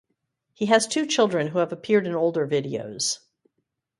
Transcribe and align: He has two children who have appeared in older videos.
He 0.55 0.65
has 0.65 0.87
two 0.87 1.05
children 1.05 1.45
who 1.45 1.59
have 1.59 1.71
appeared 1.71 2.07
in 2.07 2.15
older 2.15 2.47
videos. 2.47 3.19